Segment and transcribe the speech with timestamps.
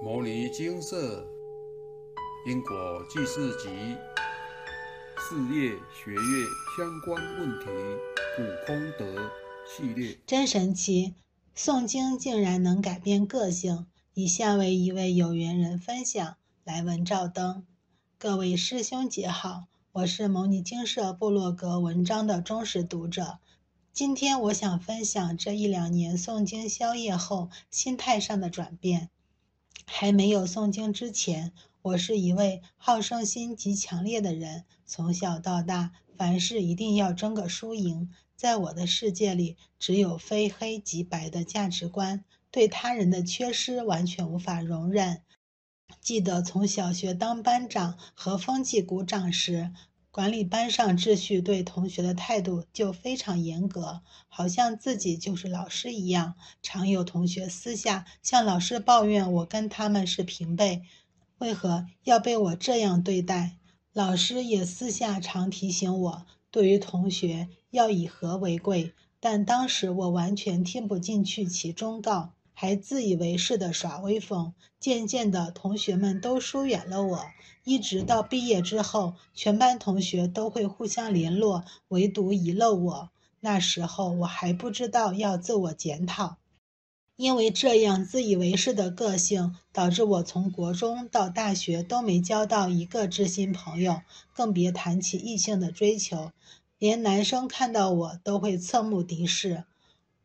[0.02, 1.22] 《摩尼精舍
[2.46, 3.68] 因果记事集》
[5.18, 7.66] 事业学业相关问题
[8.34, 9.30] 普空德
[9.66, 11.12] 系列，真神奇！
[11.54, 13.88] 诵经竟然能改变个性。
[14.14, 17.66] 以下为一位有缘人分享：来文照灯。
[18.18, 23.38] 各位师兄姐好，我是牟尼精舍部落格文章的忠实读者。
[23.92, 29.10] 今天我想分享这一两年诵经宵夜后心态上的转变。
[29.92, 34.64] 还没有诵经之前，我是一位好胜心极强烈的人。
[34.86, 38.08] 从小到大，凡事一定要争个输赢。
[38.36, 45.22] 在我的世界里，只有非黑即白的价值观，对他人的缺失完全无法容忍。
[46.00, 49.72] 记得从小学当班长和风纪股长时，
[50.12, 56.34] 管理班上秩序，对同学的态度就非常严格，好像自己就是老师一样。
[56.62, 60.82] 常有同学私下向老师抱怨，我跟他们是平辈，
[61.38, 63.58] 为何要被我这样对待？
[63.92, 68.92] 老师也私下常提醒我，对于同学要以和为贵。
[69.20, 74.52] 但当时我完全听不进去其忠告，还自以为是的耍威风。
[74.78, 77.24] 渐渐的，同学们都疏远了我。
[77.64, 83.10] 一直到毕业之后，全班同学都会互相联络，唯独遗漏我。
[83.40, 86.36] 那时候我还不知道要自我检讨，
[87.16, 94.02] 因为这样自以为是的个性，导致我从国中到大学都没交到一个知心朋友，
[94.34, 96.30] 更别谈起异性的追求。
[96.76, 99.64] 连男生看到我都会侧目敌视。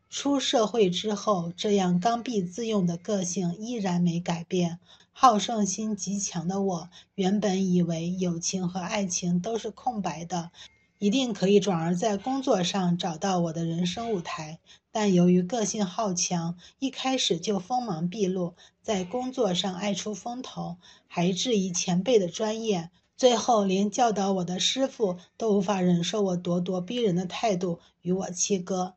[0.10, 4.80] 出社会之后，这样刚愎自用的个性依然没改变。
[5.12, 10.52] 好胜心极强的我，原本以为友情和爱情都是空白的，
[11.00, 14.60] 一定可以转而在工作上找到我的人生舞台。
[14.92, 28.94] 但由于个性好强，一开始就锋芒毕露，在工作上爱出风头，还质疑前辈的专业，最后连教导我的师傅都无法忍受我咄咄逼人的态度，与我切割。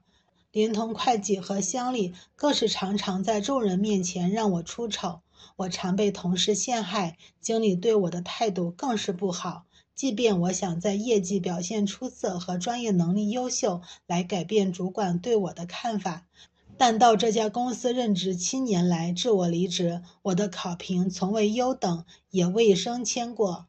[0.50, 5.20] 连同会计和乡里，更是常常在众人面前让我出丑。
[5.56, 9.64] 我常被同事陷害，经理对我的态度更是不好。
[9.94, 16.24] 即便我想在业绩表现出色和专业能力优秀来改变主管对我的看法，
[16.76, 23.66] 但到这家公司任职七年来，至我离职，我的考评从未优等，也未升迁过。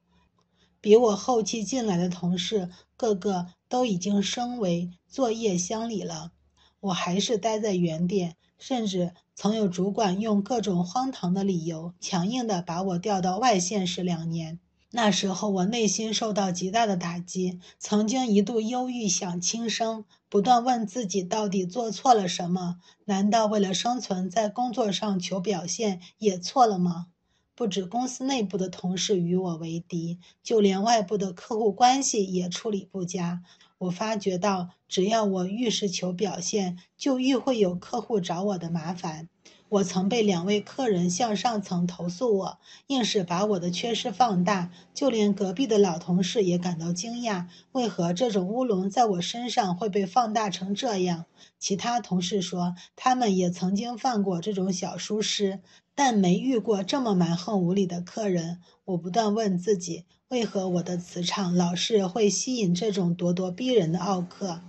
[0.79, 6.31] 比我后期进来的同事，个个都已经升为作业乡里了，
[6.79, 8.35] 我还是待在原点。
[8.57, 14.59] 甚至曾有主管用各种荒唐的理由，强硬地把我调到外县市两年。
[14.91, 22.79] 那时候我内心受到极大的打击，曾经一度忧郁，想轻生，不断问自己到底做错了什么？
[23.05, 27.07] 难道为了生存，在工作上求表现也错了吗？
[27.55, 33.41] 不止公司内部的同事与我为敌，就连外部的客户关系也处理不佳。
[33.79, 39.29] 我发觉到，只要我愈是求表现，就愈会有客户找我的麻烦。
[39.69, 51.25] 我曾被两位客人向上层投诉我，硬是把我的缺失放大，就连隔壁的老同事也感到惊讶，为何这种乌龙在我身上会被放大成这样？
[51.59, 55.59] 其他同事说，他们也曾经犯过这种小疏失，
[55.93, 58.59] 但没遇过这么蛮横无理的客人。
[58.85, 60.05] 我不断问自己。
[60.29, 64.61] 为何我的磁场老是会吸引这种咄咄逼人的奥客？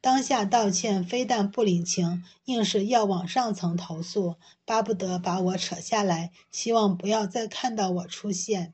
[0.00, 8.72] 当下道歉非但不领情，硬是要往上层投诉，巴不得把我扯下来，希望不要再看到我出现。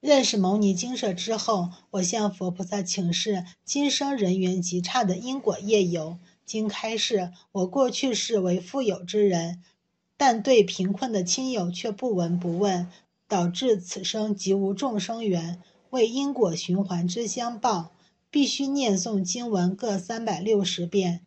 [0.00, 6.18] 认识牟尼精舍之后，我向佛菩萨请示今生人缘极差的因果业由。
[6.44, 9.62] 经开示，我过去是为富有之人，
[10.18, 12.86] 但对贫困的亲友却不闻不问，
[13.26, 15.62] 导致此生极无众生缘。
[15.90, 17.92] 为因果循环之相报，
[18.30, 21.20] 必须念诵经文各三百六十遍。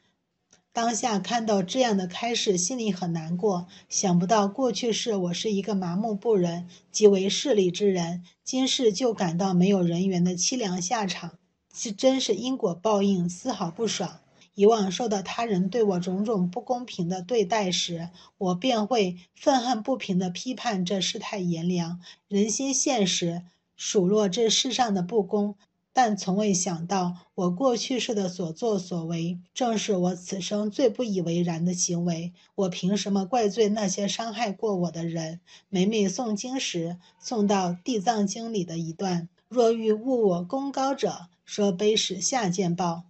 [0.71, 3.67] 当下看到这样的开示，心里很难过。
[3.87, 11.37] 想不到过去世我是一个麻木不仁、极为势利之人，今世就感到没有人缘的凄凉下场，
[11.71, 14.19] 是真是因果报应，丝毫不爽。
[14.55, 23.43] 以往受到他人对我种种不公平的对待时，我便会愤恨不平地批判这世态炎凉、人心现实。
[23.75, 25.55] 数落这世上的不公，
[25.91, 32.33] 但从未想到我过去世的所作所为，正是我此生最不以为然的行为。
[32.55, 35.39] 我凭什么怪罪那些伤害过我的人？
[35.69, 43.03] 每每诵经时，诵到《地藏经》里的一段：“若欲误我功高者，说悲使下见报。”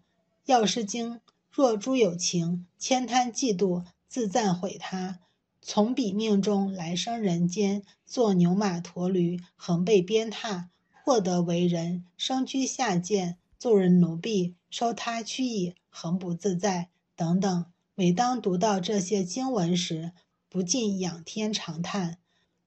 [0.51, 1.15] 《药师经》
[1.49, 5.19] ：“若诸有情，悭贪嫉妒，自赞毁他。”
[5.65, 10.65] 从彼命中来生人间，做牛马驼驴，横被鞭挞，
[11.05, 17.65] 获得为人，生居下贱，做人奴婢，受他驱役，恒不自在等等。
[17.95, 20.11] 每当读到这些经文时，
[20.49, 22.17] 不禁仰天长叹：“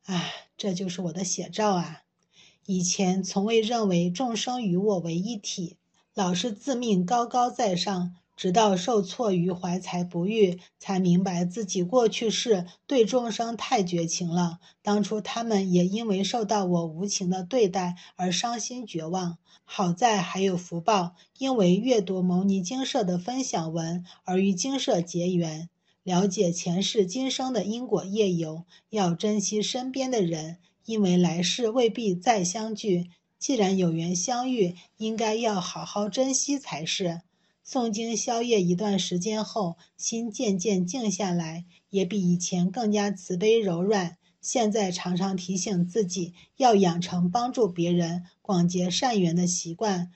[0.07, 2.05] 唉，这就是我的写照啊！
[2.65, 5.77] 以前从未认为众生与我为一体，
[6.15, 14.59] 老是自命高高在上。”直到受挫于怀才不遇，才明白自己过去是对众生太绝情了。
[14.83, 19.39] 当初他们也因为受到我无情的对待而伤心绝望。
[19.65, 25.69] 好在还有福报，因为阅读牟尼精舍的分享文而与精舍结缘，
[26.05, 28.65] 了解前世今生的因果业由。
[28.91, 33.11] 要珍惜身边的人，因为来世未必再相聚。
[33.39, 37.23] 既然有缘相遇，应该要好好珍惜才是。
[37.69, 44.17] 诵经宵夜一段时间后，心渐渐静下来，也比以前更加慈悲柔软。
[44.41, 50.13] 现在常常提醒自己要养成帮助别人、广结善缘的习惯。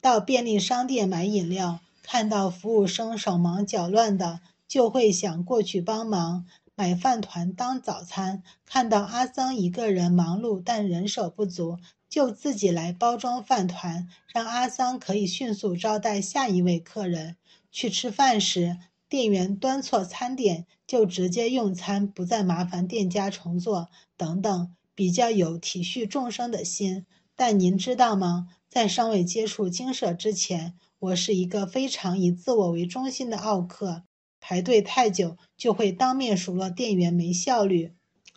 [0.00, 6.46] 到便利商店买饮料，看到服务生手忙脚乱的，就会想过去帮忙。
[6.74, 11.78] 买饭团当早餐，看到阿桑一个人忙碌但人手不足。
[12.14, 17.34] 就自己来包装饭团，让阿桑可以迅速招待下一位客人。
[17.72, 18.78] 去吃饭时，
[19.08, 27.04] 店员端错餐点，就直接用餐，不再麻烦店家重做，等等，比较有体恤众生的心。
[27.34, 28.46] 但您知道吗？
[28.68, 34.04] 在尚未接触精舍之前，我是一个非常以自我为中心的傲客，
[34.38, 37.92] 排队太久就会当面数落店员没效率。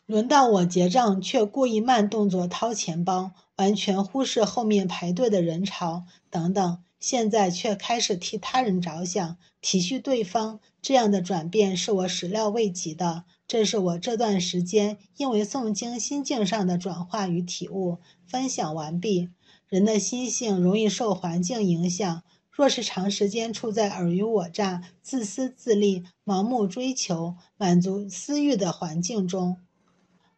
[0.08, 6.80] 轮到我结账，却故意慢动作掏钱包，完全忽视后面排队的人潮等等。
[7.00, 13.24] 现在却开始替他人着想，体恤对方，这样的转变是我始料未及的。
[13.48, 18.00] 这是我这段时间因为诵经心境上的转化与体悟。
[18.26, 19.30] 分享完毕。
[19.70, 29.58] 人的心性容易受环境影响，若是长时间处在尔虞我诈、自私自利、盲目追求、满足私欲的环境中。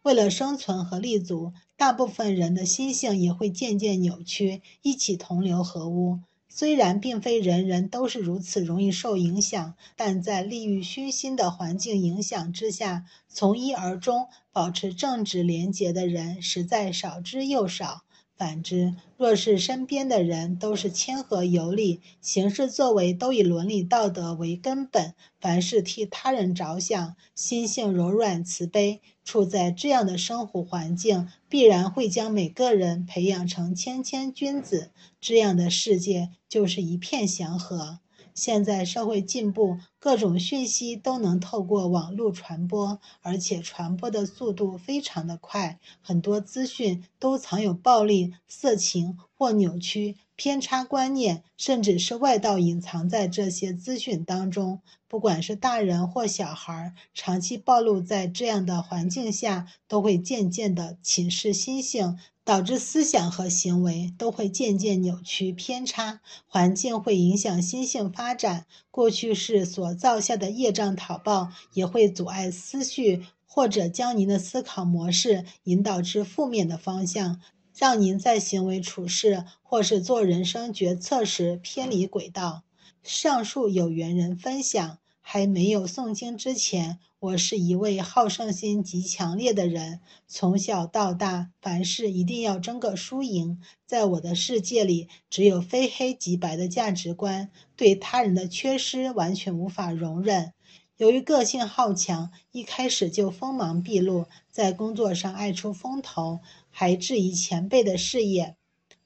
[0.04, 6.19] 为了生存和立足，大部分人的心性也会渐渐扭曲，一起同流合污。
[6.48, 18.01] 虽然并非人人都是如此容易受影响，但在利欲熏心的环境影响之下，从一而终、保持正直廉洁的人实在少之又少。
[18.39, 34.91] 反之，若是身边的人都是谦和有礼，行事作为都以伦理道德为根本，凡事替他人着想，心性柔软慈悲，处在这样的生活环境，必然会将每个人培养成谦谦君子。
[35.19, 38.00] 这样的世界就是一片祥和。
[38.34, 54.82] 现在社会进步，各种讯息都能透过网络传播，而且传播的速度非常的快，很多资讯都藏有暴力、色情或扭曲、偏差观念，甚至是外道隐藏在这些资讯当中。
[55.08, 62.20] 不管是大人或小孩，长期暴露在这样的环境下，都会渐渐的侵蚀心性。
[62.50, 68.66] 导致思想和行为都会渐渐扭曲偏差，环境会影响心性发展。
[68.90, 77.39] 过去世所造下的业障讨报，也会阻碍思绪，或者将您的思考模式引导至负面的方向，
[77.77, 82.63] 让您在行为处事或是做人生决策时偏离轨道。
[83.03, 84.98] 上述有缘人分享。
[85.31, 90.00] 还没有诵经之前，我是一位好胜心极强烈的人。
[90.27, 93.62] 从小到大，凡事一定要争个输赢。
[93.86, 100.53] 在我的世界里，只有非黑即白的价值观，对他人的缺失完全无法容忍。
[100.98, 106.39] 由于个性好强，一开始就锋芒毕露，在工作上爱出风头，
[106.71, 108.55] 还质疑前辈的事业。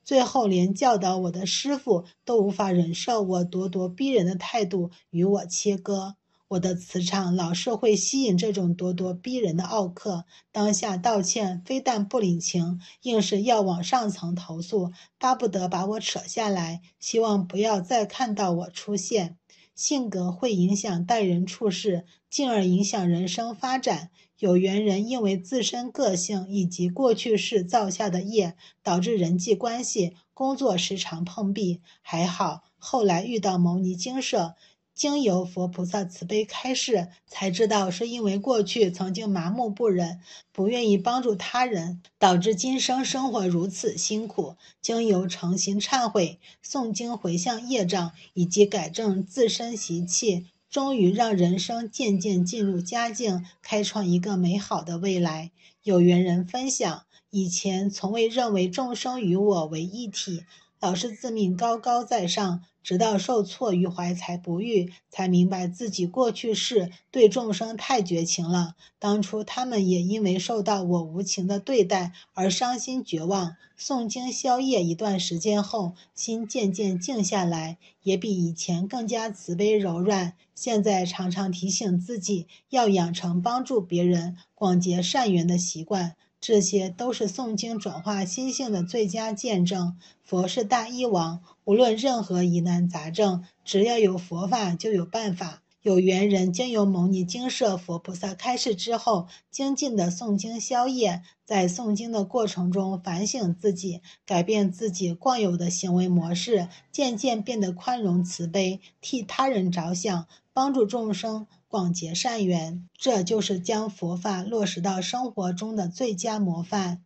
[0.03, 6.15] 最后，连教导我的师傅都无法忍受我咄咄逼人的态度，与我切割。
[6.49, 10.25] 我的磁场老是会吸引这种咄咄逼人的傲客。
[10.51, 19.37] 当下道歉，非但不领情，硬是要往上层投诉，巴不得把我扯下来，希望不要再看到我出现。
[19.75, 24.11] 性格会影响待人处事，进而影响人生发展。
[24.39, 31.79] 有缘人因为自身个性以及过去式造下的业，导致人际关系、工作时常碰壁。
[32.01, 34.55] 还好，后来遇到牟尼精舍。
[34.95, 40.21] 经由佛菩萨慈悲开示，才知道是因为过去曾经麻木不仁，
[40.51, 44.55] 不愿意帮助他人，导致今生生活如此辛苦。
[44.81, 55.49] 经由诚心忏悔、诵经回向业障，以及改正自身习气，终于让人生渐渐进入佳境，开创一个美好的未来。
[55.81, 60.43] 有缘人分享：以前从未认为众生与我为一体，
[60.79, 62.63] 老是自命高高在上。
[62.83, 68.75] 直到受挫于怀才不遇，才明白自己过去是对众生太绝情了。
[68.99, 73.55] 当初他们也因为受到我无情的对待而伤心绝望。
[73.79, 80.33] 诵经消业一段时间后，心渐渐静下来，也比以前更加慈悲柔软。
[80.53, 86.15] 现在常常提醒自己要养成帮助别人、广结善缘的习惯。
[86.45, 89.97] 这些都是诵经转化心性的最佳见证。
[90.21, 95.61] 佛是大医王，无论任何疑难杂症，只要有佛法就有办法。
[95.83, 111.47] 有缘人经由牟尼经舍佛菩萨开示之后，精进的诵经消业，在诵经的过程中反省自己，改变自己惯有的行为模式，渐渐变得宽容慈悲，替他人着想，帮助众生。
[111.73, 117.01] 广结善缘，这就是将佛法落实到生活中的最佳模范。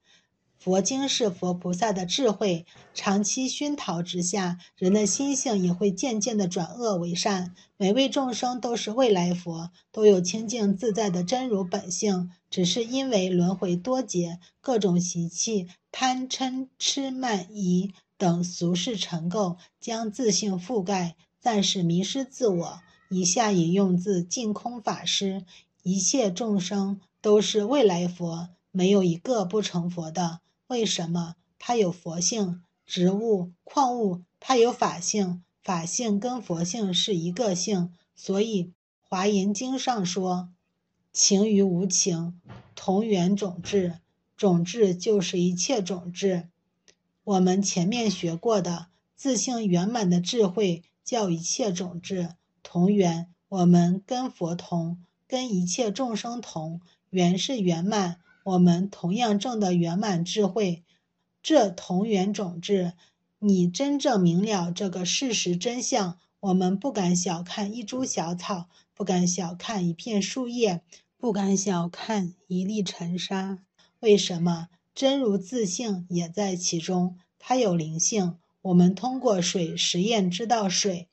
[0.59, 7.55] 佛经是佛菩萨的智慧，长期熏陶之下，人的心性也会渐渐的转恶为善。
[7.77, 22.81] 每位众生都是未来佛，都有清净自在的真如本性，只是因为轮回多劫，各种习气、贪嗔痴慢疑等俗世尘垢，将自性覆盖，暂时迷失自我。
[23.09, 25.45] 以下引用自净空法师：
[25.83, 30.41] 一切众生都是未来佛，没有一个不成佛的。
[30.67, 31.35] 为什么？
[31.59, 32.61] 它有佛性。
[32.85, 37.91] 植物、矿物，它有法性，法性跟佛性是一个性。
[38.15, 38.71] 所以
[39.03, 40.49] 华严经上说
[41.11, 42.39] ：“情与无情，
[42.75, 43.99] 同源种质。
[44.37, 46.47] 种质就是一切种质。”
[47.25, 48.87] 我们前面学过的
[49.17, 52.35] 自性圆满的智慧，叫一切种质。
[52.69, 60.83] 同源，我们跟佛同，跟一切众生同源是圆满，我们同样证得圆满智慧。
[61.41, 62.91] 这同源种质，
[63.39, 70.81] 你真正明了这个事实真相，我们不敢小看一株小草，不敢小看一片树叶，
[71.17, 73.59] 不敢小看一粒尘沙。
[74.01, 74.67] 为什么？
[74.93, 78.37] 真如自性也在其中，它有灵性。
[78.61, 81.07] 我们通过水实验知道水。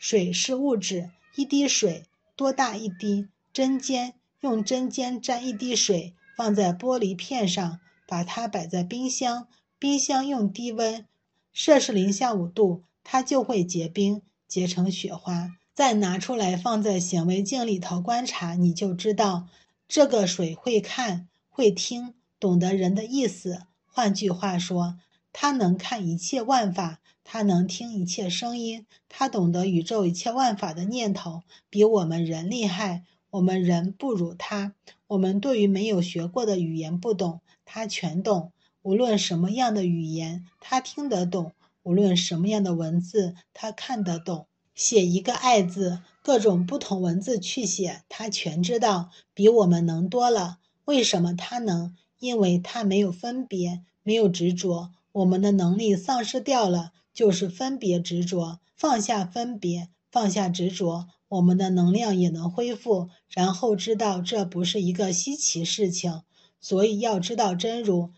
[0.00, 3.28] 水是物质，一滴水多大一滴？
[3.52, 9.46] 针尖用针尖沾一滴水，放在玻璃片上，把它摆在冰箱，
[9.78, 11.04] 冰箱用低温，
[11.52, 15.50] 摄氏零下五度，它就会结冰，结成雪花。
[15.74, 19.48] 再拿出来放在显微镜里头观察，你就知道
[19.86, 23.64] 这个水会看、会听，懂得人的意思。
[23.84, 24.96] 换句话说，
[25.32, 27.00] 他能看一切万法。
[27.22, 33.04] 他能听一切声音，他懂得宇宙一切万法的念头，比我们人厉害。
[33.30, 34.74] 我们人不如他。
[35.06, 38.50] 我们对于没有学过的语言不懂，他全懂。
[38.82, 41.52] 无论什么样的语言，他听得懂；
[41.84, 44.46] 无论什么样的文字，他看得懂。
[44.74, 50.58] 写一个爱字，各种不同文字去写，他全知道，比我们能多了。
[50.86, 51.94] 为什么他能？
[52.18, 54.90] 因为他没有分别，没有执着。
[55.12, 56.92] 我们的能力丧失掉了。
[57.12, 63.10] 就是分别执着，放下分别，放下执着，我们的能量也能恢复。
[63.28, 66.22] 然后知道这不是一个稀奇事情，
[66.60, 68.10] 所以要知道真如，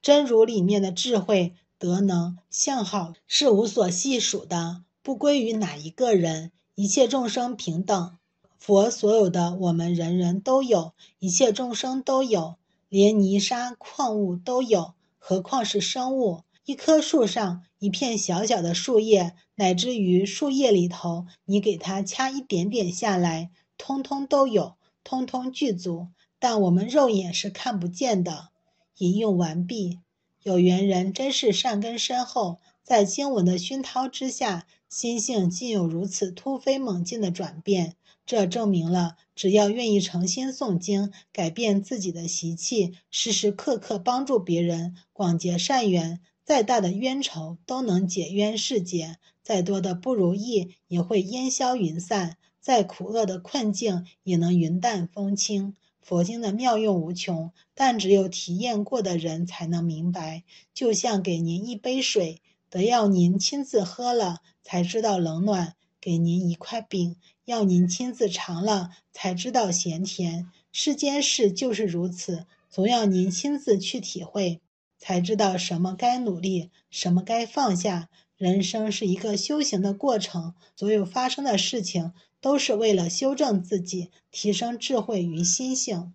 [0.00, 6.52] 真如里面的智慧、德能、相好是无所细数的，不归于哪一个人。
[6.76, 8.16] 一切众生平等，
[8.56, 12.54] 佛所有的我们人人都有，一切众生都有，
[12.88, 14.94] 连泥沙矿物都有，
[15.28, 16.44] 何况是生物？
[16.66, 26.10] 一棵树上一片小小的树叶，乃至于树叶里头，你给它掐一点点下来，通通都有，通通具足。
[26.38, 28.50] 但我们肉眼是看不见的。
[28.98, 29.98] 引用完毕。
[30.44, 37.96] 有缘人真是善根深厚，在经文的熏陶之下，心性竟有如此突飞猛进的转变。
[38.26, 46.20] 这证明了，只要愿意诚心诵经，改变自己的习气，时时刻刻帮助别人，广结善缘。
[46.44, 55.74] 再大的冤仇都能解冤释结，再多的不如意也会烟消云散，再苦厄的困境也能云淡风轻。
[56.00, 60.44] 佛经的妙用无穷，但只有体验过的人才能明白。
[60.72, 62.40] 就像给您一杯水，
[62.70, 70.50] 得要您亲自喝了才知道冷暖；给您一块饼，要您亲自尝了才知道咸甜。
[70.72, 74.60] 世间事就是如此，总要您亲自去体会。
[74.98, 78.08] 才知道什么该努力，什么该放下。
[78.36, 86.14] 人生是一个修行的过程，所有发生的事情都是为了修正自己，提升智慧与心性。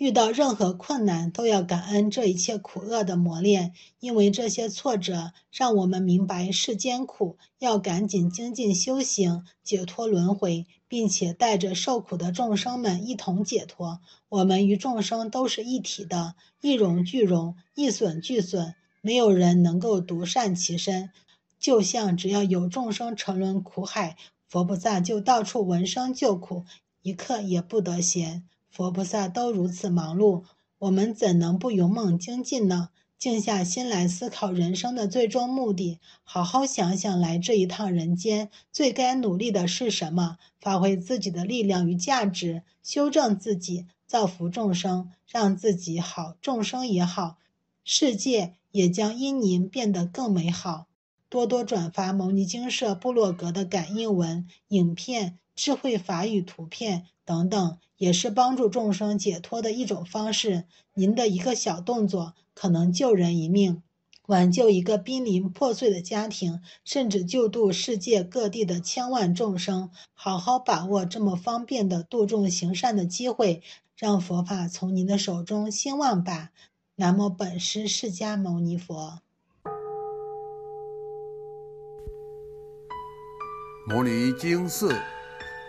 [0.00, 14.00] 遇到任何困难，都要感恩这一切苦厄的磨练，因为这些挫折让我们明白世间苦，要赶紧精进修行，解脱轮回，并且带着受苦的众生们一同解脱。
[14.30, 21.10] 我们与众生都是一体的，一荣俱荣，一损俱损，没有人能够独善其身。
[21.58, 24.16] 就像只要有众生沉沦苦海，
[24.48, 26.64] 佛菩萨就到处闻声救苦，
[27.02, 28.44] 一刻也不得闲。
[28.70, 30.44] 佛菩萨都如此忙碌，
[30.78, 32.90] 我们怎能不勇猛精进呢？
[33.18, 40.38] 静下心来思考人生的最终目的，好好想想来这一趟人间最该努力的是什么？
[40.58, 47.36] 发挥自己的力量与价值，修正自己，造福众生，让自己好，众生也好，
[47.84, 50.86] 世界也将因您变得更美好。
[51.28, 57.78] 多多转发牟尼精舍部落格的感应文、影片、智慧法语图片等等。
[57.96, 60.64] 也是帮助众生解脱的一种方式。
[60.94, 63.82] 您的一个小动作，可能救人一命，
[64.24, 69.90] 挽救一个濒临破碎的家庭，甚至救度世界各地的千万众生。
[70.14, 73.62] 好好把握这么方便的度众行善的机会，
[73.94, 76.52] 让佛法从您的手中兴旺吧。
[76.96, 79.18] 南无本师释迦牟尼佛。
[83.86, 84.98] 摩尼经寺。